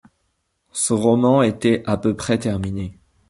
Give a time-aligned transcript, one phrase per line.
[0.71, 2.97] Son roman était à peu près terminé.